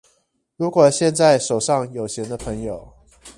[0.55, 2.91] 如果現在手上有閒的朋友